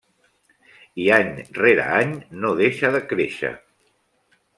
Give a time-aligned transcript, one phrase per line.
[1.03, 2.15] I any rere any
[2.45, 3.53] no deixa de créixer.